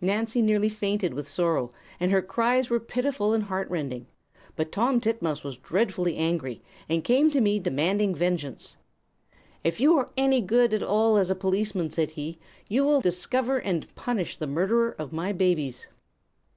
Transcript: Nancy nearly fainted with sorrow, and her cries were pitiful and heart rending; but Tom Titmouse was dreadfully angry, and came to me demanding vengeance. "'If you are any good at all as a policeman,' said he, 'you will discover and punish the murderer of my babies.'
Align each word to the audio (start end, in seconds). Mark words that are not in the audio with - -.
Nancy 0.00 0.42
nearly 0.42 0.68
fainted 0.68 1.12
with 1.12 1.26
sorrow, 1.28 1.72
and 1.98 2.12
her 2.12 2.22
cries 2.22 2.70
were 2.70 2.78
pitiful 2.78 3.32
and 3.34 3.42
heart 3.42 3.68
rending; 3.68 4.06
but 4.54 4.70
Tom 4.70 5.00
Titmouse 5.00 5.42
was 5.42 5.56
dreadfully 5.58 6.16
angry, 6.16 6.62
and 6.88 7.02
came 7.02 7.32
to 7.32 7.40
me 7.40 7.58
demanding 7.58 8.14
vengeance. 8.14 8.76
"'If 9.64 9.80
you 9.80 9.96
are 9.96 10.12
any 10.16 10.40
good 10.40 10.72
at 10.72 10.84
all 10.84 11.16
as 11.16 11.30
a 11.30 11.34
policeman,' 11.34 11.90
said 11.90 12.10
he, 12.12 12.38
'you 12.68 12.84
will 12.84 13.00
discover 13.00 13.58
and 13.58 13.92
punish 13.96 14.36
the 14.36 14.46
murderer 14.46 14.94
of 15.00 15.12
my 15.12 15.32
babies.' 15.32 15.88